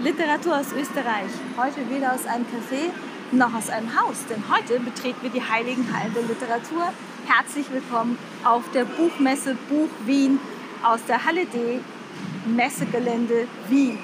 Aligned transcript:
Literatur 0.00 0.60
aus 0.60 0.72
Österreich. 0.72 1.30
Heute 1.56 1.90
weder 1.90 2.14
aus 2.14 2.24
einem 2.24 2.44
Café 2.44 2.90
noch 3.32 3.52
aus 3.52 3.68
einem 3.68 4.00
Haus, 4.00 4.24
denn 4.30 4.44
heute 4.48 4.78
betreten 4.78 5.18
wir 5.22 5.30
die 5.30 5.42
heiligen 5.42 5.92
Hallen 5.92 6.14
der 6.14 6.22
Literatur. 6.22 6.92
Herzlich 7.26 7.66
willkommen 7.72 8.16
auf 8.44 8.62
der 8.72 8.84
Buchmesse 8.84 9.56
Buch 9.68 9.88
Wien 10.06 10.38
aus 10.84 11.00
der 11.08 11.24
Halle 11.24 11.46
D, 11.46 11.80
Messegelände 12.46 13.48
Wien. 13.68 13.98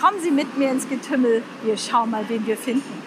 Kommen 0.00 0.20
Sie 0.20 0.32
mit 0.32 0.58
mir 0.58 0.72
ins 0.72 0.88
Getümmel, 0.88 1.44
wir 1.62 1.76
schauen 1.76 2.10
mal, 2.10 2.24
wen 2.28 2.44
wir 2.44 2.56
finden. 2.56 3.02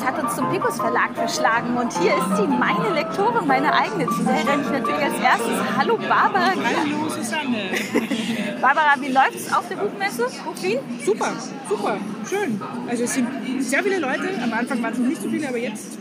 Es 0.00 0.06
hat 0.06 0.22
uns 0.22 0.34
zum 0.34 0.50
Picus 0.50 0.76
Verlag 0.76 1.14
verschlagen 1.14 1.76
und 1.76 1.92
hier 1.98 2.16
ist 2.16 2.36
sie, 2.36 2.46
meine 2.46 2.94
Lektorin, 2.94 3.46
meine 3.46 3.72
eigene. 3.72 4.06
Zu 4.06 4.22
der 4.22 4.48
renne 4.48 4.62
ich 4.62 4.70
natürlich 4.70 5.02
als 5.02 5.20
erstes. 5.20 5.76
Hallo 5.76 5.98
Barbara. 5.98 6.52
Hallo 6.52 7.08
Susanne. 7.08 7.70
Barbara, 8.62 8.94
wie 8.98 9.12
läuft 9.12 9.34
es 9.34 9.52
auf 9.52 9.68
der 9.68 9.76
Buchmesse? 9.76 10.26
Buch 10.44 10.62
Wien? 10.62 10.78
Super, 11.04 11.32
super, 11.68 11.98
schön. 12.28 12.60
Also 12.88 13.04
es 13.04 13.14
sind 13.14 13.28
sehr 13.58 13.82
viele 13.82 13.98
Leute, 13.98 14.28
am 14.42 14.52
Anfang 14.52 14.82
waren 14.82 14.92
es 14.92 14.98
noch 14.98 15.06
nicht 15.06 15.22
so 15.22 15.28
viele, 15.28 15.48
aber 15.48 15.58
jetzt 15.58 15.98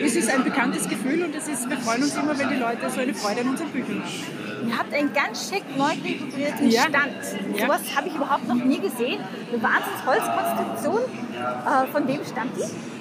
ist 0.00 0.16
es 0.16 0.28
ein 0.28 0.42
bekanntes 0.42 0.88
Gefühl 0.88 1.22
und 1.24 1.34
es 1.34 1.48
ist, 1.48 1.68
wir 1.68 1.76
freuen 1.78 2.02
uns 2.02 2.16
immer, 2.16 2.36
wenn 2.36 2.48
die 2.48 2.56
Leute 2.56 2.90
so 2.90 3.00
eine 3.00 3.14
Freude 3.14 3.42
an 3.42 3.48
unseren 3.48 3.68
Büchern 3.68 4.02
haben. 4.02 4.68
Ihr 4.68 4.78
habt 4.78 4.92
einen 4.92 5.12
ganz 5.12 5.50
schick 5.50 5.64
neu 5.76 5.94
dekorierte 5.96 6.64
ja. 6.64 6.82
Stand. 6.82 7.56
Ja. 7.56 7.66
Sowas 7.66 7.80
habe 7.94 8.08
ich 8.08 8.14
überhaupt 8.14 8.48
noch 8.48 8.54
nie 8.54 8.78
gesehen. 8.78 9.20
Eine 9.52 9.62
Wahnsinns-Holzkonstruktion. 9.62 11.00
Äh, 11.34 11.86
von 11.92 12.08
wem 12.08 12.20
stammt 12.24 12.56
die? 12.56 12.93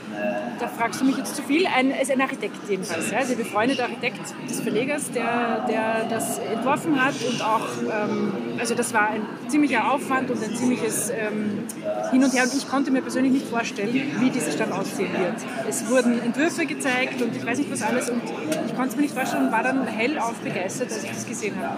Da 0.59 0.67
fragst 0.67 1.01
du 1.01 1.05
mich 1.05 1.17
jetzt 1.17 1.35
zu 1.35 1.43
viel. 1.43 1.65
Ein, 1.67 1.91
ist 1.91 2.11
ein 2.11 2.21
Architekt 2.21 2.55
jedenfalls, 2.69 3.11
ja, 3.11 3.19
also 3.19 3.35
befreundeter 3.35 3.83
Architekt 3.83 4.21
des 4.49 4.61
Verlegers, 4.61 5.11
der, 5.11 5.65
der 5.67 6.05
das 6.09 6.39
entworfen 6.39 7.03
hat 7.03 7.15
und 7.27 7.41
auch, 7.41 7.67
ähm, 7.81 8.33
also 8.59 8.75
das 8.75 8.93
war 8.93 9.09
ein 9.09 9.25
ziemlicher 9.47 9.91
Aufwand 9.91 10.31
und 10.31 10.43
ein 10.43 10.55
ziemliches 10.55 11.09
ähm, 11.09 11.63
Hin 12.11 12.23
und 12.23 12.33
Her 12.33 12.43
und 12.43 12.53
ich 12.53 12.69
konnte 12.69 12.91
mir 12.91 13.01
persönlich 13.01 13.33
nicht 13.33 13.47
vorstellen, 13.47 13.93
wie 14.19 14.29
dieser 14.29 14.51
Stand 14.51 14.71
aussehen 14.71 15.11
wird. 15.13 15.35
Es 15.67 15.89
wurden 15.89 16.21
Entwürfe 16.21 16.65
gezeigt 16.65 17.21
und 17.21 17.35
ich 17.35 17.45
weiß 17.45 17.57
nicht 17.57 17.71
was 17.71 17.81
alles 17.81 18.09
und 18.09 18.21
ich 18.65 18.75
konnte 18.75 18.89
es 18.89 18.95
mir 18.95 19.01
nicht 19.03 19.13
vorstellen 19.13 19.47
und 19.47 19.51
war 19.51 19.63
dann 19.63 19.85
hellauf 19.85 20.35
begeistert, 20.35 20.91
als 20.91 21.03
ich 21.03 21.11
das 21.11 21.25
gesehen 21.25 21.55
habe. 21.57 21.77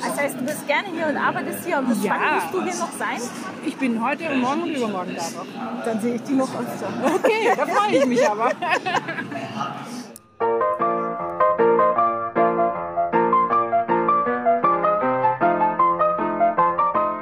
Das 0.00 0.20
heißt, 0.20 0.40
du 0.40 0.44
bist 0.44 0.66
gerne 0.66 0.88
hier 0.94 1.06
und 1.06 1.16
arbeitest 1.16 1.64
hier 1.64 1.78
und 1.78 1.88
bis 1.88 2.04
ja. 2.04 2.16
wann 2.18 2.34
musst 2.34 2.54
du 2.54 2.62
hier 2.62 2.84
noch 2.84 2.92
sein? 2.98 3.20
Ich 3.66 3.76
bin 3.76 4.04
heute 4.04 4.30
und 4.30 4.40
morgen 4.40 4.62
und 4.62 4.70
übermorgen 4.70 5.16
da 5.16 5.22
noch. 5.22 5.84
Dann 5.84 6.00
sehe 6.00 6.14
ich 6.14 6.22
die 6.22 6.34
noch 6.34 6.48
öfter. 6.48 6.88
Okay, 7.14 7.45
da 7.56 7.66
freue 7.66 7.98
ich 7.98 8.06
mich 8.06 8.28
aber. 8.28 8.50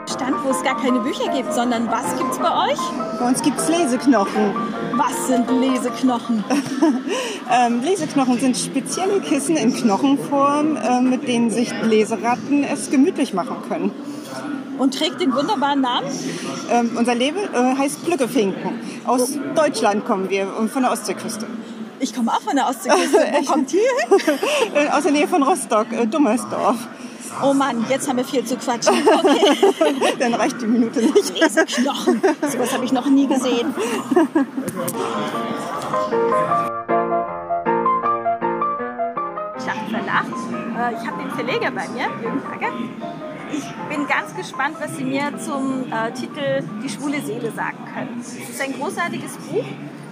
Stand, 0.06 0.44
wo 0.44 0.50
es 0.50 0.62
gar 0.62 0.80
keine 0.80 1.00
Bücher 1.00 1.30
gibt, 1.32 1.52
sondern 1.52 1.90
was 1.90 2.16
gibt 2.16 2.32
es 2.32 2.38
bei 2.38 2.70
euch? 2.70 2.78
Bei 3.18 3.28
uns 3.28 3.42
gibt 3.42 3.58
es 3.58 3.68
Leseknochen. 3.68 4.54
Was 4.96 5.26
sind 5.26 5.50
Leseknochen? 5.50 6.44
ähm, 7.52 7.82
Leseknochen 7.82 8.38
sind 8.38 8.56
spezielle 8.56 9.20
Kissen 9.20 9.56
in 9.56 9.74
Knochenform, 9.74 10.76
äh, 10.76 11.00
mit 11.00 11.26
denen 11.26 11.50
sich 11.50 11.72
Leseratten 11.82 12.64
es 12.64 12.90
gemütlich 12.90 13.34
machen 13.34 13.56
können 13.68 13.90
und 14.78 14.98
trägt 14.98 15.20
den 15.20 15.34
wunderbaren 15.34 15.80
Namen? 15.80 16.06
Ähm, 16.70 16.92
unser 16.96 17.14
Label 17.14 17.42
äh, 17.52 17.76
heißt 17.76 18.04
Glückefinken. 18.04 18.80
Aus. 19.04 19.38
Deutschland 19.54 20.04
kommen 20.04 20.30
wir 20.30 20.56
und 20.58 20.70
von 20.70 20.82
der 20.82 20.92
Ostseeküste. 20.92 21.46
Ich 22.00 22.14
komme 22.14 22.32
auch 22.32 22.40
von 22.40 22.56
der 22.56 22.68
Ostseeküste. 22.68 23.18
Wo 23.32 23.44
kommt 23.44 23.72
ihr 23.72 23.80
hin? 23.80 24.38
Äh, 24.74 24.88
aus 24.88 25.02
der 25.02 25.12
Nähe 25.12 25.28
von 25.28 25.42
Rostock, 25.42 25.86
äh, 25.92 26.06
Dummersdorf. 26.06 26.76
Oh 27.42 27.52
Mann, 27.52 27.84
jetzt 27.88 28.08
haben 28.08 28.16
wir 28.16 28.24
viel 28.24 28.44
zu 28.44 28.56
quatschen. 28.56 28.94
Okay. 28.94 30.14
Dann 30.18 30.34
reicht 30.34 30.60
die 30.60 30.66
Minute 30.66 31.00
nicht. 31.00 31.34
Riesenknochen. 31.34 32.22
So 32.42 32.58
was 32.58 32.72
habe 32.72 32.84
ich 32.84 32.92
noch 32.92 33.06
nie 33.06 33.26
gesehen. 33.26 33.74
Verlag. 39.94 40.24
Äh, 40.26 40.94
ich 40.94 41.06
habe 41.06 41.22
den 41.22 41.30
Verleger 41.30 41.70
bei 41.70 41.88
mir, 41.88 42.08
Jürgen 42.22 42.42
Hage. 42.50 42.66
Ich 43.56 43.96
bin 43.96 44.06
ganz 44.08 44.34
gespannt, 44.34 44.76
was 44.80 44.96
Sie 44.96 45.04
mir 45.04 45.38
zum 45.38 45.84
äh, 45.92 46.12
Titel 46.12 46.64
Die 46.82 46.88
schwule 46.88 47.20
Seele 47.20 47.52
sagen 47.52 47.78
können. 47.94 48.20
Es 48.20 48.34
ist 48.34 48.60
ein 48.60 48.72
großartiges 48.72 49.36
Buch. 49.38 49.64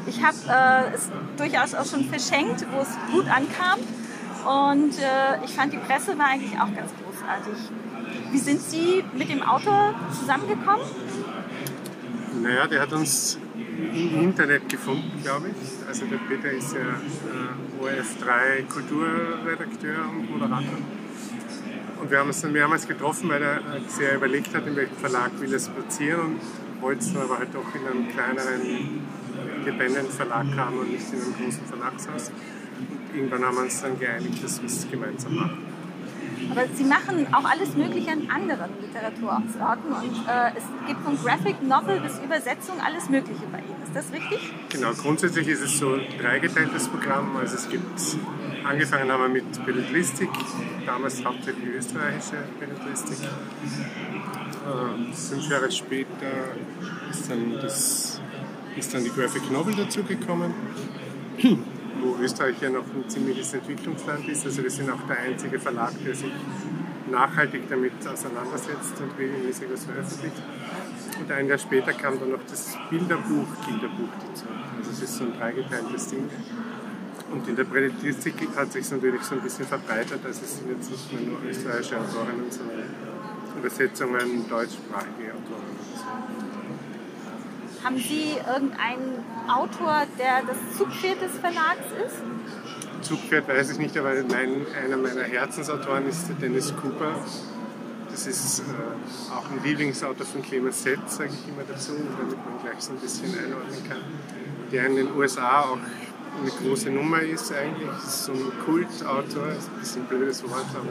Ich 0.07 0.23
habe 0.23 0.37
äh, 0.49 0.95
es 0.95 1.11
durchaus 1.37 1.75
auch 1.75 1.85
schon 1.85 2.05
verschenkt, 2.05 2.65
wo 2.71 2.81
es 2.81 2.97
gut 3.13 3.27
ankam. 3.29 3.81
Und 4.47 4.99
äh, 4.99 5.45
ich 5.45 5.55
fand, 5.55 5.73
die 5.73 5.79
Presse 5.79 6.17
war 6.19 6.27
eigentlich 6.27 6.55
auch 6.55 6.73
ganz 6.75 6.91
großartig. 7.03 7.55
Wie 8.31 8.39
sind 8.39 8.61
Sie 8.61 9.05
mit 9.17 9.29
dem 9.29 9.43
Autor 9.43 9.95
zusammengekommen? 10.19 10.87
Naja, 12.43 12.67
der 12.67 12.81
hat 12.83 12.93
uns 12.93 13.39
im 13.67 14.21
Internet 14.21 14.69
gefunden, 14.69 15.21
glaube 15.23 15.49
ich. 15.49 15.89
Also 15.89 16.07
der 16.07 16.19
Peter 16.19 16.51
ist 16.51 16.75
ja 16.75 16.81
äh, 16.81 17.83
ORF3 17.83 18.69
Kulturredakteur 18.73 20.09
und 20.11 20.31
Moderator. 20.31 20.79
Und 22.03 22.11
wir 22.11 22.19
haben 22.19 22.27
uns 22.27 22.41
dann 22.41 22.51
mehrmals 22.51 22.89
getroffen, 22.89 23.29
weil 23.29 23.41
er 23.41 23.61
sehr 23.87 24.17
überlegt 24.17 24.53
hat, 24.57 24.67
in 24.67 24.75
welchem 24.75 24.97
Verlag 24.97 25.31
will 25.39 25.51
er 25.51 25.57
es 25.57 25.69
platzieren 25.69 26.21
und 26.21 26.41
wollte 26.83 27.01
es 27.01 27.15
aber 27.15 27.39
halt 27.39 27.55
doch 27.55 27.73
in 27.77 27.87
einem 27.87 28.09
kleineren 28.09 29.01
Independent-Verlag 29.59 30.47
haben 30.57 30.79
und 30.81 30.91
nicht 30.91 31.07
in 31.13 31.23
einem 31.23 31.35
großen 31.35 31.65
Verlagshaus. 31.65 32.31
Und 32.81 33.17
irgendwann 33.17 33.45
haben 33.45 33.55
wir 33.55 33.63
uns 33.63 33.81
dann 33.81 33.97
geeinigt, 34.01 34.43
dass 34.43 34.61
wir 34.61 34.67
es 34.67 34.91
gemeinsam 34.91 35.37
machen. 35.37 35.59
Aber 36.51 36.65
Sie 36.75 36.83
machen 36.83 37.33
auch 37.33 37.45
alles 37.45 37.77
Mögliche 37.77 38.11
an 38.11 38.29
anderen 38.29 38.71
Literaturorten 38.81 39.93
und 39.93 40.29
äh, 40.29 40.51
es 40.57 40.65
gibt 40.89 41.01
von 41.05 41.17
Graphic 41.23 41.63
Novel 41.63 42.01
bis 42.01 42.19
Übersetzung 42.19 42.81
alles 42.85 43.09
Mögliche 43.09 43.47
bei 43.53 43.59
Ihnen. 43.59 43.81
Ist 43.85 43.95
das 43.95 44.13
richtig? 44.13 44.53
Genau, 44.71 44.93
grundsätzlich 44.93 45.47
ist 45.47 45.61
es 45.61 45.79
so 45.79 45.95
ein 45.95 46.03
dreigeteiltes 46.21 46.89
Programm. 46.89 47.37
Also 47.37 47.55
es 47.55 47.69
gibt, 47.69 48.01
angefangen 48.65 49.11
haben 49.11 49.23
wir 49.23 49.29
mit 49.43 49.67
Belletristik, 49.67 50.31
damals 50.87 51.25
hauptsächlich 51.25 51.75
österreichische 51.77 52.37
Belletristik. 52.59 53.19
Äh, 53.23 55.15
fünf 55.15 55.51
Jahre 55.51 55.71
später 55.71 56.55
ist 57.11 57.31
dann, 57.31 57.53
das, 57.61 58.21
ist 58.77 58.95
dann 58.95 59.05
die 59.05 59.11
Graphic 59.11 59.51
Novel 59.51 59.75
dazugekommen 59.75 60.55
wo 62.03 62.17
Österreich 62.21 62.57
ja 62.61 62.71
noch 62.71 62.85
ein 62.95 63.09
ziemliches 63.09 63.55
Entwicklungsland 63.55 64.29
ist. 64.29 64.45
Also 64.45 64.63
wir 64.63 64.71
sind 64.71 64.91
auch 64.91 65.07
der 65.09 65.19
einzige 65.19 65.59
Verlag, 65.59 65.93
der 66.05 66.15
sich 66.15 66.33
nachhaltig 67.11 67.63
damit 67.69 67.93
auseinandersetzt 68.07 69.01
und 69.01 69.19
regelmäßig 69.19 69.69
was 69.73 69.85
veröffentlicht. 69.85 70.43
Und 71.21 71.31
ein 71.31 71.47
Jahr 71.47 71.59
später 71.59 71.93
kam 71.93 72.19
dann 72.19 72.33
noch 72.33 72.45
das 72.49 72.77
Bilderbuch, 72.91 73.47
Kinderbuch 73.67 74.09
dazu. 74.29 74.47
Also 74.79 74.91
es 74.91 75.03
ist 75.03 75.17
so 75.17 75.25
ein 75.25 75.39
dreigeteiltes 75.39 76.09
Ding. 76.09 76.29
Und 77.31 77.49
in 77.49 77.57
der 77.57 77.65
Belletristik 77.65 78.35
hat 78.57 78.73
sich 78.73 78.91
natürlich 78.91 79.23
so 79.23 79.35
ein 79.35 79.41
bisschen 79.41 79.67
verbreitert. 79.67 80.21
Also 80.25 80.41
es 80.45 80.59
sind 80.59 80.69
jetzt 80.71 80.91
nicht 80.91 81.13
mehr 81.13 81.23
nur 81.23 81.39
österreichische 81.49 81.99
Autorinnen, 81.99 82.51
sondern 82.51 82.85
Übersetzungen 83.59 84.49
deutschsprachige 84.49 85.33
Autorinnen. 85.33 85.83
Haben 87.83 87.99
Sie 87.99 88.35
irgendeinen 88.37 89.25
Autor, 89.49 90.07
der 90.19 90.43
das 90.47 90.79
Zugpferd 90.79 91.21
des 91.21 91.33
Verlags 91.33 91.87
ist? 92.07 92.23
Zugpferd 93.03 93.49
weiß 93.49 93.73
ich 93.73 93.79
nicht, 93.79 93.97
aber 93.97 94.15
mein, 94.31 94.67
einer 94.85 94.97
meiner 94.97 95.25
Herzensautoren 95.25 96.07
ist 96.07 96.27
Dennis 96.41 96.73
Cooper. 96.81 97.17
Das 98.11 98.27
ist 98.27 98.61
äh, 98.61 99.33
auch 99.33 99.51
ein 99.51 99.61
Lieblingsautor 99.65 100.27
von 100.27 100.43
Clemens 100.43 100.83
Sett, 100.83 101.01
sage 101.09 101.31
ich 101.33 101.49
immer 101.49 101.63
dazu, 101.67 101.93
damit 102.19 102.37
man 102.45 102.63
gleich 102.63 102.81
so 102.81 102.93
ein 102.93 102.99
bisschen 102.99 103.37
einordnen 103.37 103.89
kann. 103.89 104.03
Der 104.71 104.87
in 104.87 104.97
den 104.97 105.17
USA 105.17 105.63
auch 105.63 105.79
eine 106.41 106.51
große 106.51 106.91
Nummer 106.91 107.21
ist 107.21 107.53
eigentlich. 107.53 107.89
Ist 108.07 108.25
so 108.25 108.33
ein 108.33 108.53
Kultautor, 108.65 109.49
ist 109.49 109.69
ein 109.69 109.81
bisschen 109.81 110.03
ein 110.03 110.09
blödes 110.09 110.43
Wort, 110.45 110.67
aber 110.75 110.91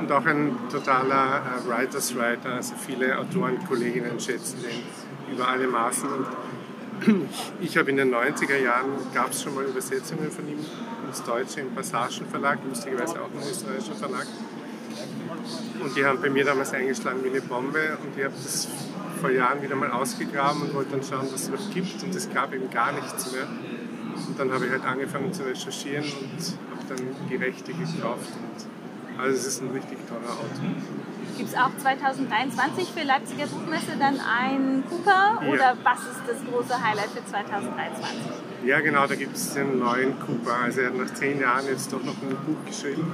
und 0.00 0.10
auch 0.12 0.24
ein 0.24 0.56
totaler 0.70 1.42
äh, 1.42 1.68
Writers 1.68 2.16
Writer, 2.16 2.54
also 2.54 2.74
viele 2.74 3.18
Autoren, 3.18 3.62
Kolleginnen 3.66 4.18
schätzen 4.18 4.58
den 4.62 5.34
über 5.34 5.46
alle 5.46 5.66
Maßen. 5.66 6.08
Und 6.08 7.28
ich 7.60 7.76
habe 7.76 7.90
in 7.90 7.96
den 7.96 8.14
90er 8.14 8.56
Jahren, 8.56 8.90
gab 9.12 9.30
es 9.32 9.42
schon 9.42 9.54
mal 9.54 9.64
Übersetzungen 9.64 10.30
von 10.30 10.48
ihm 10.48 10.58
ins 11.06 11.22
Deutsche 11.22 11.60
im 11.60 11.74
Passagenverlag, 11.74 12.58
lustigerweise 12.66 13.20
auch 13.20 13.28
ein 13.30 13.48
österreichischer 13.48 13.94
Verlag. 13.94 14.26
Und 15.82 15.96
die 15.96 16.04
haben 16.04 16.20
bei 16.20 16.30
mir 16.30 16.44
damals 16.44 16.72
eingeschlagen 16.72 17.22
wie 17.22 17.30
eine 17.30 17.42
Bombe 17.42 17.98
und 18.02 18.16
ich 18.16 18.24
habe 18.24 18.34
das 18.42 18.68
vor 19.20 19.30
Jahren 19.30 19.62
wieder 19.62 19.76
mal 19.76 19.90
ausgegraben 19.90 20.62
und 20.62 20.74
wollte 20.74 20.92
dann 20.92 21.02
schauen, 21.02 21.28
was 21.32 21.42
es 21.42 21.48
noch 21.50 21.70
gibt 21.74 22.02
und 22.02 22.14
es 22.14 22.32
gab 22.32 22.54
eben 22.54 22.70
gar 22.70 22.92
nichts 22.92 23.32
mehr. 23.32 23.46
Und 24.30 24.38
dann 24.38 24.52
habe 24.52 24.66
ich 24.66 24.70
halt 24.70 24.84
angefangen 24.84 25.32
zu 25.32 25.42
recherchieren 25.42 26.04
und 26.04 26.38
habe 26.70 26.86
dann 26.88 27.28
die 27.28 27.34
Rechte 27.34 27.72
gekauft. 27.72 28.30
Und, 28.30 29.20
also 29.20 29.36
es 29.36 29.44
ist 29.44 29.62
ein 29.62 29.70
richtig 29.70 29.98
toller 30.06 30.30
Auto. 30.30 30.62
Gibt 31.36 31.48
es 31.48 31.56
auch 31.56 31.70
2023 31.76 32.92
für 32.94 33.02
Leipziger 33.02 33.46
Buchmesse 33.46 33.96
dann 33.98 34.20
ein 34.20 34.84
Cooper 34.88 35.40
ja. 35.42 35.52
oder 35.52 35.76
was 35.82 35.98
ist 35.98 36.22
das 36.28 36.36
große 36.48 36.80
Highlight 36.80 37.08
für 37.10 37.26
2023? 37.26 38.14
Ja, 38.64 38.78
genau, 38.80 39.08
da 39.08 39.16
gibt 39.16 39.36
es 39.36 39.54
den 39.54 39.80
neuen 39.80 40.16
Cooper. 40.20 40.54
Also 40.62 40.82
er 40.82 40.88
hat 40.88 40.96
nach 40.96 41.12
zehn 41.12 41.40
Jahren 41.40 41.66
jetzt 41.66 41.92
doch 41.92 42.04
noch 42.04 42.14
ein 42.22 42.36
Buch 42.46 42.64
geschrieben. 42.66 43.12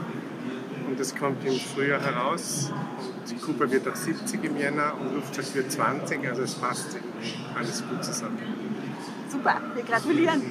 Und 0.87 1.01
das 1.01 1.17
kommt 1.17 1.47
im 1.47 1.59
Frühjahr 1.59 2.03
heraus. 2.03 2.71
Und 3.31 3.43
Cooper 3.43 3.71
wird 3.71 3.89
auch 3.89 3.97
70 3.97 4.45
im 4.45 4.59
Jänner 4.59 4.93
und 5.01 5.15
Luftschlag 5.15 5.55
wird 5.55 5.73
20. 5.73 6.29
Also 6.29 6.43
es 6.43 6.55
passt 6.57 6.99
alles 7.57 7.83
gut 7.89 8.05
zusammen. 8.05 8.56
Super, 9.47 9.61
wir 9.75 9.83
gratulieren. 9.85 10.43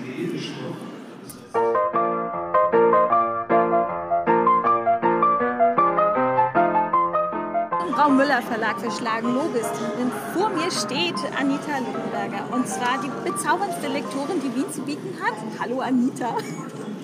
Braun 7.91 8.15
Müller 8.15 8.41
Verlag 8.41 8.79
für 8.79 8.91
Schlagen 8.91 9.33
Logis. 9.33 9.67
Denn 9.99 10.09
vor 10.33 10.49
mir 10.49 10.71
steht 10.71 11.15
Anita 11.37 11.79
Lüttenberger. 11.79 12.53
Und 12.53 12.69
zwar 12.69 13.01
die 13.01 13.29
bezauberndste 13.29 13.87
Lektorin, 13.89 14.41
die 14.41 14.55
Wien 14.55 14.71
zu 14.71 14.81
bieten 14.83 15.17
hat. 15.21 15.35
Hallo 15.59 15.81
Anita. 15.81 16.37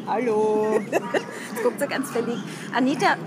Hallo. 0.08 0.80
Guckt 1.64 1.80
sie 1.80 1.88
ganz 1.88 2.10
verlegt. 2.10 2.42
Anita, 2.74 3.18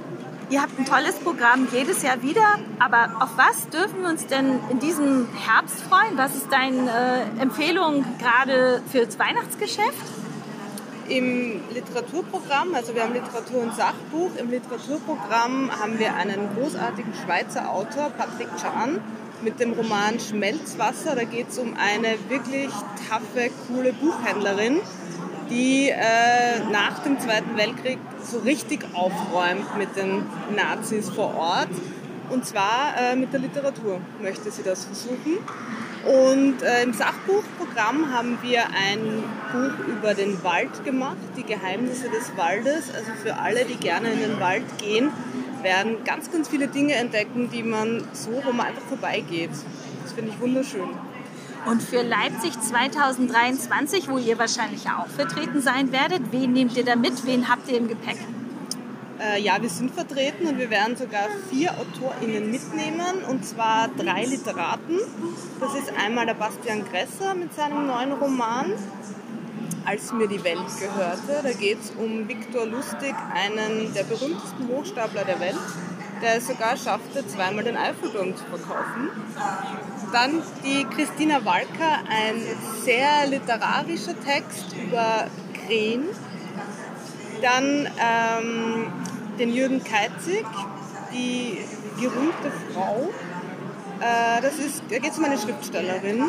ihr 0.51 0.63
habt 0.63 0.79
ein 0.79 0.85
tolles 0.85 1.15
Programm 1.17 1.69
jedes 1.73 2.03
Jahr 2.03 2.23
wieder. 2.23 2.59
Aber 2.79 3.11
auf 3.21 3.31
was 3.37 3.69
dürfen 3.69 4.03
wir 4.03 4.09
uns 4.09 4.27
denn 4.27 4.61
in 4.71 4.79
diesem 4.79 5.29
Herbst 5.35 5.83
freuen? 5.83 6.17
Was 6.17 6.35
ist 6.35 6.51
deine 6.51 6.91
äh, 7.39 7.43
Empfehlung 7.43 8.05
gerade 8.19 8.83
fürs 8.91 9.19
Weihnachtsgeschäft? 9.19 10.05
Im 11.09 11.61
Literaturprogramm, 11.73 12.75
also 12.75 12.95
wir 12.95 13.03
haben 13.03 13.13
Literatur 13.13 13.63
und 13.63 13.75
Sachbuch, 13.75 14.31
im 14.39 14.51
Literaturprogramm 14.51 15.71
haben 15.79 15.99
wir 15.99 16.15
einen 16.15 16.49
großartigen 16.57 17.13
Schweizer 17.23 17.71
Autor, 17.71 18.09
Patrick 18.17 18.49
Chan, 18.57 19.01
mit 19.43 19.61
dem 19.61 19.75
Roman 19.75 20.19
Schmelzwasser. 20.19 21.15
Da 21.15 21.25
geht 21.25 21.51
es 21.51 21.59
um 21.59 21.75
eine 21.77 22.17
wirklich 22.31 22.71
taffe, 23.11 23.51
coole 23.69 23.93
Buchhändlerin, 23.93 24.81
die 25.51 25.91
äh, 25.91 26.65
nach 26.71 27.01
dem 27.01 27.19
Zweiten 27.21 27.57
Weltkrieg 27.57 27.99
so 28.23 28.39
richtig 28.39 28.85
aufräumt 28.95 29.77
mit 29.79 29.97
den 29.97 30.25
Nazis 30.55 31.11
vor 31.11 31.35
Ort. 31.37 31.69
Und 32.31 32.47
zwar 32.47 32.95
äh, 32.99 33.17
mit 33.17 33.33
der 33.33 33.41
Literatur 33.41 34.01
möchte 34.21 34.51
sie 34.51 34.63
das 34.63 34.87
versuchen. 34.87 35.39
Und 36.05 36.63
äh, 36.63 36.83
im 36.83 36.93
Sachbuchprogramm 36.93 38.13
haben 38.13 38.39
wir 38.43 38.65
ein 38.67 39.23
Buch 39.53 39.87
über 39.87 40.15
den 40.15 40.43
Wald 40.45 40.85
gemacht, 40.85 41.17
die 41.37 41.45
Geheimnisse 41.45 42.11
des 42.11 42.37
Waldes. 42.37 42.93
Also 42.95 43.13
für 43.23 43.37
alle, 43.37 43.65
die 43.65 43.77
gerne 43.77 44.11
in 44.11 44.21
den 44.21 44.41
Wald 44.41 44.65
gehen, 44.79 45.11
werden 45.63 46.05
ganz, 46.05 46.31
ganz 46.31 46.49
viele 46.49 46.69
Dinge 46.69 46.95
entdecken, 46.95 47.51
die 47.51 47.63
man 47.63 48.05
so, 48.13 48.33
wo 48.45 48.53
man 48.53 48.67
einfach 48.67 48.83
vorbeigeht. 48.83 49.51
Das 50.03 50.13
finde 50.13 50.31
ich 50.31 50.41
wunderschön. 50.41 50.91
Und 51.67 51.83
für 51.83 52.03
Leipzig 52.03 52.61
2023, 52.61 54.09
wo 54.09 54.19
ihr 54.19 54.39
wahrscheinlich 54.39 54.87
auch 54.91 55.07
vertreten 55.07 55.63
sein 55.63 55.93
werdet, 55.93 56.31
wen 56.31 56.53
nehmt 56.53 56.77
ihr 56.77 56.85
da 56.85 56.95
mit? 56.95 57.25
Wen 57.25 57.49
habt 57.49 57.69
ihr 57.71 57.79
im 57.79 57.89
Gepäck? 57.89 58.19
Äh, 59.19 59.41
ja, 59.41 59.63
wir 59.63 59.71
sind 59.71 59.93
vertreten 59.93 60.47
und 60.47 60.59
wir 60.59 60.69
werden 60.69 60.97
sogar 60.97 61.29
vier 61.49 61.73
AutorInnen 61.73 62.51
mitnehmen 62.51 63.25
und 63.31 63.47
zwar 63.47 63.89
drei 63.89 64.25
Literaten. 64.25 64.99
Das 65.61 65.75
ist 65.75 65.93
einmal 65.97 66.27
der 66.27 66.35
Bastian 66.35 66.85
Gresser 66.85 67.35
mit 67.35 67.55
seinem 67.55 67.87
neuen 67.87 68.13
Roman 68.13 68.75
Als 69.87 70.13
mir 70.13 70.27
die 70.27 70.43
Welt 70.43 70.67
gehörte. 70.81 71.43
Da 71.43 71.53
geht 71.53 71.79
es 71.81 71.93
um 71.93 72.29
Viktor 72.29 72.67
Lustig, 72.67 73.15
einen 73.35 73.95
der 73.95 74.05
berühmtesten 74.05 74.69
Hochstapler 74.69 75.25
der 75.25 75.41
Welt, 75.41 75.59
der 76.21 76.37
es 76.37 76.47
sogar 76.47 76.77
schaffte, 76.77 77.27
zweimal 77.27 77.65
den 77.65 77.77
Eiffelturm 77.77 78.35
zu 78.37 78.45
verkaufen. 78.45 79.11
Dann 80.15 80.45
die 80.63 80.85
Christina 80.85 81.45
Walker, 81.45 81.99
ein 82.09 82.41
sehr 82.85 83.27
literarischer 83.27 84.15
Text 84.25 84.73
über 84.81 85.27
Krähen. 85.67 86.05
Dann 87.43 87.89
ähm, 87.99 88.93
den 89.41 89.53
Jürgen 89.53 89.83
Keizig, 89.83 90.47
die 91.13 91.59
gerühmte 92.01 92.53
Frau. 92.73 93.11
Äh, 93.99 94.41
das 94.41 94.57
ist, 94.61 94.85
da 94.89 94.99
geht 95.01 95.11
es 95.11 95.19
um 95.19 95.25
eine 95.25 95.37
Schriftstellerin 95.37 96.23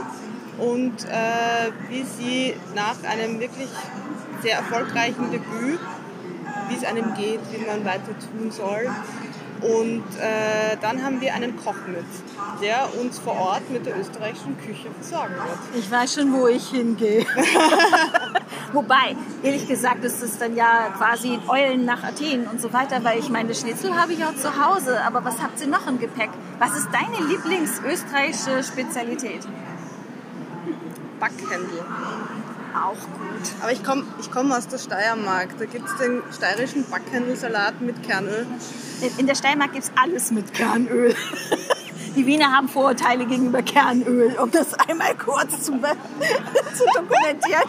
und 0.57 1.05
äh, 1.05 1.69
wie 1.87 2.01
sie 2.01 2.55
nach 2.73 2.95
einem 3.07 3.39
wirklich 3.39 3.69
sehr 4.41 4.55
erfolgreichen 4.55 5.29
Debüt, 5.29 5.79
wie 6.69 6.75
es 6.75 6.83
einem 6.83 7.13
geht, 7.13 7.39
wie 7.51 7.63
man 7.63 7.85
weiter 7.85 8.15
tun 8.31 8.49
soll. 8.49 8.89
Und 9.65 10.03
äh, 10.19 10.77
dann 10.79 11.03
haben 11.03 11.21
wir 11.21 11.33
einen 11.33 11.55
Koch 11.57 11.75
mit, 11.87 12.05
der 12.61 12.87
uns 13.01 13.17
vor 13.17 13.33
Ort 13.33 13.67
mit 13.71 13.85
der 13.85 13.99
österreichischen 13.99 14.55
Küche 14.59 14.89
versorgen 15.01 15.33
wird. 15.33 15.83
Ich 15.83 15.89
weiß 15.89 16.13
schon, 16.13 16.33
wo 16.33 16.47
ich 16.47 16.69
hingehe. 16.69 17.25
Wobei, 18.73 19.15
ehrlich 19.41 19.67
gesagt, 19.67 20.03
ist 20.03 20.21
es 20.21 20.37
dann 20.37 20.55
ja 20.55 20.89
quasi 20.95 21.39
Eulen 21.47 21.83
nach 21.83 22.03
Athen 22.03 22.45
und 22.45 22.61
so 22.61 22.73
weiter, 22.73 23.03
weil 23.03 23.17
ich 23.17 23.29
meine, 23.29 23.55
Schnitzel 23.55 23.95
habe 23.95 24.13
ich 24.13 24.23
auch 24.23 24.35
zu 24.35 24.63
Hause. 24.63 25.01
Aber 25.03 25.25
was 25.25 25.41
habt 25.41 25.59
ihr 25.61 25.67
noch 25.67 25.87
im 25.87 25.99
Gepäck? 25.99 26.29
Was 26.59 26.77
ist 26.77 26.89
deine 26.91 27.25
Lieblingsösterreichische 27.27 28.63
Spezialität? 28.63 29.47
Backhändel. 31.19 31.83
Auch 32.75 32.91
gut. 32.91 33.61
Aber 33.61 33.71
ich 33.71 33.83
komme 33.83 34.03
ich 34.19 34.29
komm 34.31 34.51
aus 34.51 34.67
der 34.67 34.77
Steiermark. 34.77 35.57
Da 35.57 35.65
gibt 35.65 35.87
es 35.87 35.95
den 35.97 36.21
steirischen 36.35 36.85
Backhändelsalat 36.89 37.79
mit 37.81 38.03
Kernöl. 38.03 38.45
In- 39.17 39.27
der 39.27 39.35
Steiermark 39.35 39.71
gibt 39.73 39.85
es 39.85 39.91
alles 39.95 40.31
mit 40.31 40.53
Kernöl. 40.53 41.15
Die 42.15 42.25
Wiener 42.25 42.51
haben 42.51 42.69
Vorurteile 42.69 43.25
gegenüber 43.25 43.61
Kernöl, 43.61 44.37
um 44.41 44.49
das 44.49 44.73
einmal 44.73 45.15
kurz 45.17 45.63
zu, 45.63 45.73
zu 45.73 46.85
dokumentieren. 46.93 47.63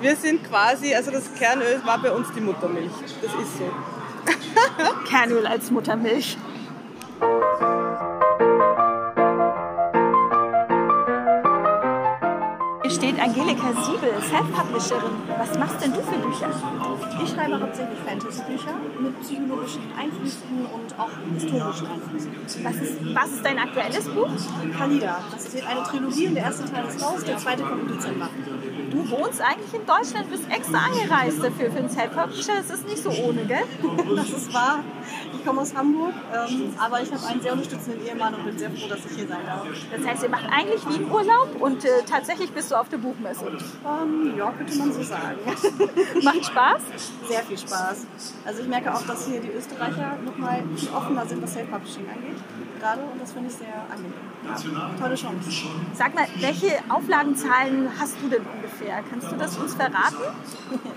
Wir 0.00 0.14
sind 0.16 0.44
quasi, 0.48 0.94
also 0.94 1.10
das 1.10 1.24
Kernöl 1.34 1.80
war 1.84 2.00
bei 2.00 2.12
uns 2.12 2.28
die 2.36 2.40
Muttermilch. 2.40 2.92
Das 3.20 3.32
ist 3.32 3.58
so. 3.58 3.70
Kernöl 5.08 5.46
als 5.46 5.70
Muttermilch. 5.72 6.36
Angelika 13.52 13.82
Siebel, 13.82 14.14
Self-Publisherin. 14.30 15.12
Was 15.38 15.58
machst 15.58 15.84
denn 15.84 15.92
du 15.92 16.00
für 16.00 16.16
Bücher? 16.16 16.48
Ich 17.22 17.30
schreibe 17.30 17.60
hauptsächlich 17.60 17.98
Fantasy-Bücher 17.98 18.74
mit 18.98 19.20
psychologischen 19.20 19.82
Einflüssen 19.98 20.66
und 20.72 20.98
auch 20.98 21.10
historischen 21.34 21.86
Einflüssen. 21.86 22.32
Was 22.64 22.76
ist, 22.76 23.14
was 23.14 23.32
ist 23.32 23.44
dein 23.44 23.58
aktuelles 23.58 24.08
Buch? 24.08 24.30
Kalida, 24.78 25.20
das 25.30 25.46
ist 25.46 25.66
eine 25.66 25.82
Trilogie 25.82 26.28
und 26.28 26.34
der 26.34 26.44
erste 26.44 26.72
Teil 26.72 26.86
ist 26.86 27.02
raus, 27.02 27.24
der 27.24 27.36
zweite 27.36 27.62
kommt 27.64 27.82
im 27.82 27.88
Dezember. 27.88 28.30
Du 28.90 29.10
wohnst 29.10 29.42
eigentlich 29.42 29.74
in 29.74 29.86
Deutschland, 29.86 30.30
bist 30.30 30.44
extra 30.50 30.78
angereist 30.86 31.44
dafür 31.44 31.70
für 31.70 31.78
einen 31.78 31.90
Self-Publisher. 31.90 32.52
Das 32.56 32.70
ist 32.70 32.86
nicht 32.86 33.02
so 33.02 33.10
ohne, 33.10 33.44
gell? 33.44 33.64
Das 34.16 34.30
ist 34.30 34.54
wahr. 34.54 34.78
Ich 35.34 35.44
komme 35.44 35.60
aus 35.60 35.74
Hamburg, 35.74 36.12
ähm, 36.32 36.74
aber 36.78 37.02
ich 37.02 37.12
habe 37.12 37.26
einen 37.26 37.40
sehr 37.40 37.52
unterstützenden 37.52 38.06
Ehemann 38.06 38.34
und 38.34 38.44
bin 38.44 38.58
sehr 38.58 38.70
froh, 38.70 38.88
dass 38.88 39.04
ich 39.06 39.16
hier 39.16 39.26
sein 39.26 39.44
darf. 39.46 39.66
Das 39.96 40.06
heißt, 40.06 40.22
ihr 40.22 40.28
macht 40.28 40.46
eigentlich 40.50 40.82
wie 40.88 41.04
Urlaub 41.04 41.60
und 41.60 41.84
äh, 41.84 41.88
tatsächlich 42.08 42.50
bist 42.52 42.70
du 42.70 42.76
auf 42.76 42.88
der 42.88 42.98
Buchmesse. 42.98 43.46
Ähm, 43.46 44.34
ja, 44.36 44.50
könnte 44.50 44.76
man 44.76 44.92
so 44.92 45.02
sagen. 45.02 45.38
Macht 46.22 46.44
Spaß? 46.44 46.82
Sehr 47.28 47.42
viel 47.42 47.58
Spaß. 47.58 48.06
Also 48.44 48.62
ich 48.62 48.68
merke 48.68 48.94
auch, 48.94 49.02
dass 49.02 49.26
hier 49.26 49.40
die 49.40 49.50
Österreicher 49.50 50.16
nochmal 50.24 50.62
viel 50.76 50.90
offener 50.90 51.26
sind, 51.26 51.42
was 51.42 51.52
Self-Publishing 51.52 52.06
angeht. 52.08 52.36
Gerade 52.82 53.02
und 53.02 53.22
das 53.22 53.30
finde 53.30 53.48
ich 53.48 53.54
sehr 53.54 53.68
angenehm. 53.88 54.12
Ja, 54.44 54.90
tolle 54.98 55.14
Chance. 55.14 55.50
Sag 55.94 56.16
mal, 56.16 56.26
welche 56.40 56.78
Auflagenzahlen 56.88 57.88
hast 57.96 58.16
du 58.20 58.28
denn 58.28 58.42
ungefähr? 58.42 59.04
Kannst 59.08 59.30
du 59.30 59.36
das 59.36 59.56
uns 59.56 59.74
verraten? 59.74 60.16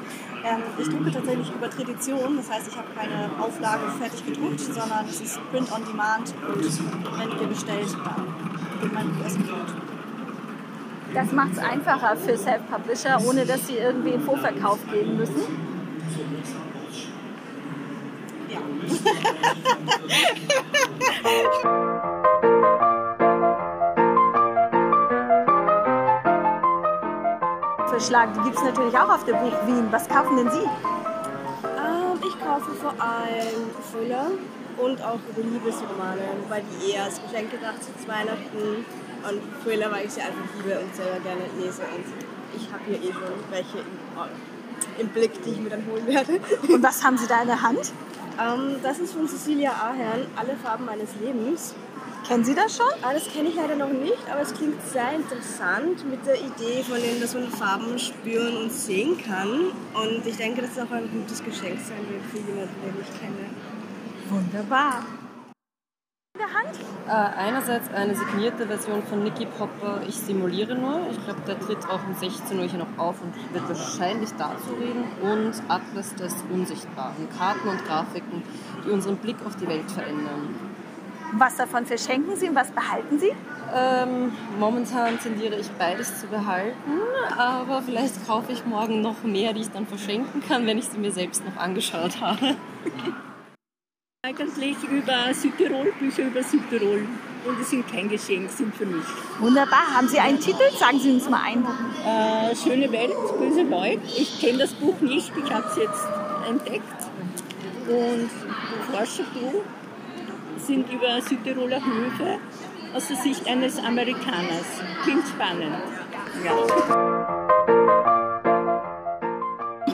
Ähm, 0.48 0.62
ich 0.78 0.88
drucke 0.88 1.12
tatsächlich 1.12 1.52
über 1.52 1.68
Tradition, 1.68 2.38
das 2.38 2.52
heißt, 2.52 2.68
ich 2.68 2.78
habe 2.78 2.88
keine 2.96 3.32
Auflage 3.42 3.90
fertig 4.00 4.24
gedruckt, 4.28 4.60
sondern 4.60 5.04
es 5.10 5.20
ist 5.20 5.40
Print 5.50 5.72
on 5.72 5.84
Demand 5.84 6.36
und 6.48 7.18
wenn 7.18 7.42
ihr 7.42 7.48
bestellt, 7.48 7.88
dann 8.06 8.28
geht 8.80 8.94
mein 8.94 9.10
erst 9.24 9.38
gedruckt. 9.40 9.74
Das 11.16 11.32
macht 11.32 11.54
es 11.54 11.58
einfacher 11.58 12.16
für 12.16 12.38
Self-Publisher, 12.38 13.20
ohne 13.28 13.44
dass 13.48 13.66
sie 13.66 13.78
irgendwie 13.78 14.12
in 14.12 14.22
Vorverkauf 14.22 14.78
gehen 14.92 15.18
müssen. 15.18 15.42
Ja. 18.50 18.60
Verschlag, 27.88 28.34
die 28.34 28.42
gibt 28.42 28.58
es 28.58 28.64
natürlich 28.64 28.98
auch 28.98 29.10
auf 29.10 29.24
der 29.26 29.34
Buch 29.34 29.54
Wien. 29.68 29.88
Was 29.92 30.08
kaufen 30.10 30.38
denn 30.38 30.52
Sie? 30.52 30.60
Ähm, 30.60 32.20
ich 32.20 32.40
kaufe 32.40 32.72
vor 32.74 32.94
allem 33.00 33.72
Thriller 33.92 34.32
und 34.78 35.02
auch 35.02 35.20
Liebesromane, 35.38 36.22
wobei 36.44 36.62
die 36.62 36.92
eher 36.92 37.06
als 37.06 37.22
Geschenk 37.22 37.52
gedacht 37.52 37.82
sind 37.84 38.00
zu 38.00 38.08
Weihnachten. 38.08 38.86
Und 39.28 39.42
Thriller, 39.64 39.92
weil 39.92 40.06
ich 40.06 40.12
sie 40.12 40.22
einfach 40.22 40.44
liebe 40.58 40.80
und 40.80 40.96
selber 40.96 41.20
gerne 41.22 41.42
lese. 41.58 41.82
Und 41.82 42.06
ich 42.56 42.72
habe 42.72 42.84
hier 42.86 42.98
eh 42.98 43.14
schon 43.14 43.24
welche 43.50 43.80
im, 43.80 45.00
im 45.00 45.08
Blick, 45.10 45.42
die 45.44 45.52
ich 45.52 45.60
mir 45.60 45.70
dann 45.70 45.86
holen 45.88 46.06
werde. 46.06 46.40
Und 46.68 46.84
was 46.84 47.04
haben 47.04 47.18
Sie 47.18 47.28
da 47.28 47.42
in 47.42 47.48
der 47.48 47.62
Hand? 47.62 47.92
Ähm, 48.40 48.78
das 48.84 49.00
ist 49.00 49.14
von 49.14 49.28
Cecilia 49.28 49.72
Ahern, 49.72 50.28
Alle 50.36 50.56
Farben 50.58 50.86
meines 50.86 51.10
Lebens. 51.22 51.74
Kennen 52.28 52.44
Sie 52.44 52.56
das 52.56 52.76
schon? 52.76 52.88
Ah, 53.04 53.14
das 53.14 53.32
kenne 53.32 53.50
ich 53.50 53.56
leider 53.56 53.76
noch 53.76 53.92
nicht, 53.92 54.30
aber 54.32 54.42
es 54.42 54.52
klingt 54.54 54.82
sehr 54.92 55.14
interessant 55.14 56.10
mit 56.10 56.26
der 56.26 56.36
Idee 56.36 56.84
von 56.84 57.00
denen, 57.00 57.22
dass 57.22 57.36
man 57.36 57.48
Farben 57.50 58.00
spüren 58.00 58.58
und 58.58 58.72
sehen 58.72 59.16
kann. 59.24 59.72
Und 59.94 60.26
ich 60.26 60.36
denke, 60.36 60.64
dass 60.64 60.72
es 60.72 60.80
auch 60.80 60.92
ein 60.92 61.08
gutes 61.12 61.44
Geschenk 61.44 61.80
sein 61.80 62.04
wird 62.10 62.26
für 62.32 62.38
jemanden, 62.38 62.76
den 62.84 62.96
ich 63.00 63.20
kenne. 63.20 63.46
Wunderbar. 64.30 65.06
In 66.36 66.40
der 66.40 66.54
Hand? 66.54 66.78
Äh, 67.08 67.40
einerseits 67.40 67.90
eine 67.94 68.14
signierte 68.14 68.68
Version 68.68 69.02
von 69.04 69.24
Nicky 69.24 69.46
Popper, 69.46 70.02
Ich 70.06 70.16
simuliere 70.16 70.76
nur. 70.76 71.08
Ich 71.10 71.24
glaube, 71.24 71.40
der 71.48 71.58
tritt 71.58 71.90
auch 71.90 72.06
um 72.06 72.14
16 72.14 72.60
Uhr 72.60 72.66
hier 72.66 72.80
noch 72.80 72.98
auf 72.98 73.16
und 73.22 73.34
wird 73.54 73.70
wahrscheinlich 73.70 74.32
dazu 74.38 74.74
reden. 74.78 75.06
Und 75.22 75.54
Atlas 75.70 76.14
des 76.16 76.36
Unsichtbaren. 76.52 77.30
Karten 77.38 77.70
und 77.70 77.86
Grafiken, 77.86 78.44
die 78.86 78.90
unseren 78.90 79.16
Blick 79.16 79.38
auf 79.46 79.56
die 79.56 79.66
Welt 79.66 79.90
verändern. 79.90 80.54
Was 81.32 81.56
davon 81.56 81.86
verschenken 81.86 82.36
Sie 82.36 82.50
und 82.50 82.56
was 82.56 82.70
behalten 82.72 83.18
Sie? 83.18 83.32
Ähm, 83.74 84.34
momentan 84.60 85.18
tendiere 85.18 85.56
ich 85.56 85.72
beides 85.72 86.20
zu 86.20 86.28
behalten, 86.28 87.00
aber 87.38 87.82
vielleicht 87.82 88.28
kaufe 88.28 88.52
ich 88.52 88.66
morgen 88.66 89.02
noch 89.02 89.24
mehr, 89.24 89.54
die 89.54 89.62
ich 89.62 89.72
dann 89.72 89.88
verschenken 89.88 90.44
kann, 90.46 90.68
wenn 90.68 90.78
ich 90.78 90.90
sie 90.90 90.98
mir 90.98 91.12
selbst 91.12 91.44
noch 91.46 91.56
angeschaut 91.56 92.20
habe. 92.20 92.56
Eigentlich 94.26 94.78
über 94.90 95.32
Südtirol, 95.36 95.94
Bücher 96.00 96.24
über 96.24 96.42
Südtirol. 96.42 97.06
Und 97.46 97.62
es 97.62 97.70
sind 97.70 97.88
kein 97.88 98.10
Geschenk, 98.10 98.50
sind 98.50 98.74
für 98.74 98.88
mich. 98.88 99.06
Wunderbar. 99.40 99.96
Haben 99.96 100.08
Sie 100.08 100.20
einen 100.20 100.40
Titel? 100.40 100.64
Sagen 100.80 101.00
Sie 101.00 101.12
uns 101.12 101.30
mal 101.30 101.44
einen. 101.44 101.64
Äh, 101.64 102.56
Schöne 102.56 102.92
Welt, 102.92 103.14
böse 103.38 103.62
Leute. 103.62 104.02
Ich 104.18 104.40
kenne 104.42 104.58
das 104.58 104.74
Buch 104.74 105.00
nicht, 105.02 105.32
ich 105.38 105.54
habe 105.54 105.68
es 105.70 105.76
jetzt 105.78 106.08
entdeckt. 106.50 107.04
Und 107.88 108.32
Forscherbuch 108.92 109.62
sind 110.58 110.92
über 110.92 111.22
Südtiroler 111.22 111.86
Höfe 111.86 112.40
aus 112.96 113.08
der 113.08 113.18
Sicht 113.18 113.48
eines 113.48 113.78
Amerikaners. 113.78 114.66
Klingt 115.04 115.28
spannend. 115.28 115.76
Ja. 116.44 116.54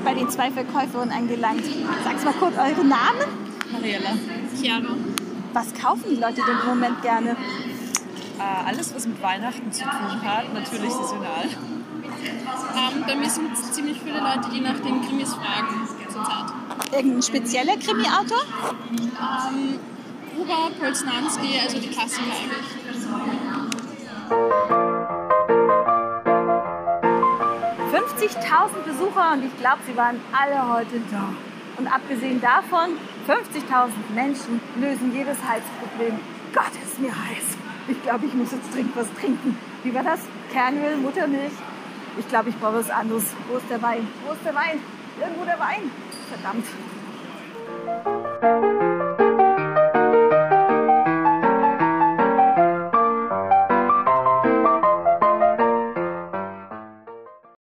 Bei 0.05 0.13
den 0.13 0.29
zwei 0.29 0.50
Verkäuferinnen 0.51 1.13
angelangt. 1.13 1.65
Sag's 2.05 2.23
mal 2.23 2.33
kurz 2.33 2.57
eure 2.57 2.85
Namen. 2.85 3.40
Mariella. 3.71 4.11
Chiara. 4.59 4.95
Was 5.53 5.73
kaufen 5.73 6.05
die 6.09 6.15
Leute 6.15 6.41
denn 6.47 6.59
im 6.61 6.67
Moment 6.67 7.01
gerne? 7.01 7.31
Äh, 7.31 8.67
alles, 8.67 8.95
was 8.95 9.05
mit 9.05 9.21
Weihnachten 9.21 9.71
zu 9.71 9.83
tun 9.83 10.21
hat, 10.23 10.53
natürlich 10.53 10.91
saisonal. 10.91 11.45
Ähm, 11.45 13.03
bei 13.05 13.15
mir 13.15 13.29
sind 13.29 13.55
ziemlich 13.57 13.99
viele 14.01 14.19
Leute, 14.19 14.49
die 14.53 14.61
nach 14.61 14.79
den 14.79 15.01
Krimis 15.01 15.33
fragen 15.33 15.87
zurzeit. 16.11 16.53
Irgendein 16.91 17.21
spezieller 17.21 17.77
Krimi-Autor? 17.77 18.41
Ähm, 18.91 19.79
Gruber, 20.35 20.71
Polznanski, 20.79 21.59
also 21.61 21.79
die 21.79 21.89
Klassiker 21.89 22.31
eigentlich. 22.31 22.81
50.000 27.91 28.83
Besucher 28.85 29.33
und 29.33 29.45
ich 29.45 29.57
glaube, 29.59 29.79
sie 29.85 29.95
waren 29.97 30.19
alle 30.31 30.73
heute 30.73 31.01
da. 31.11 31.33
Und 31.81 31.88
abgesehen 31.88 32.39
davon, 32.39 32.91
50.000 33.27 33.89
Menschen 34.13 34.61
lösen 34.79 35.11
jedes 35.15 35.38
Halsproblem. 35.43 36.19
Gott, 36.53 36.69
ist 36.79 37.00
mir 37.00 37.09
heiß. 37.09 37.57
Ich 37.88 38.03
glaube, 38.03 38.27
ich 38.27 38.35
muss 38.35 38.51
jetzt 38.51 38.71
dringend 38.71 38.95
was 38.95 39.11
trinken. 39.19 39.57
Wie 39.83 39.91
war 39.91 40.03
das? 40.03 40.19
Kernöl, 40.53 40.97
Muttermilch? 40.97 41.53
Ich 42.19 42.27
glaube, 42.27 42.50
ich 42.50 42.59
brauche 42.59 42.75
was 42.75 42.91
anderes. 42.91 43.23
Wo 43.50 43.57
ist 43.57 43.67
der 43.67 43.81
Wein? 43.81 44.07
Wo 44.27 44.33
ist 44.33 44.45
der 44.45 44.53
Wein? 44.53 44.79
Irgendwo 45.19 45.43
der 45.43 45.59
Wein. 45.59 45.89
Verdammt. 46.29 46.67